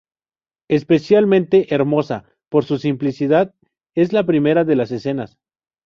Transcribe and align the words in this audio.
Especialmente 0.67 1.67
hermosa 1.75 2.25
por 2.49 2.65
su 2.65 2.79
simplicidad 2.79 3.53
es 3.93 4.13
la 4.13 4.25
primera 4.25 4.63
de 4.63 4.75
las 4.75 4.89
escenas. 4.91 5.37